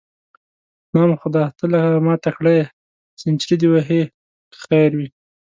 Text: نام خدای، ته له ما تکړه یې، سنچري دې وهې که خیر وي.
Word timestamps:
نام 0.93 1.11
خدای، 1.21 1.47
ته 1.57 1.65
له 1.73 1.81
ما 2.05 2.13
تکړه 2.25 2.51
یې، 2.57 2.65
سنچري 3.21 3.55
دې 3.61 3.67
وهې 3.73 4.01
که 4.51 4.57
خیر 4.65 4.91
وي. 4.97 5.07